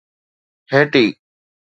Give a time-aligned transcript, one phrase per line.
[0.71, 1.05] Haiti